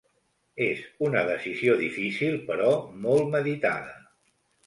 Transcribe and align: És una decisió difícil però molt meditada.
És 0.67 0.79
una 1.07 1.21
decisió 1.27 1.75
difícil 1.81 2.39
però 2.49 2.71
molt 3.05 3.31
meditada. 3.39 3.95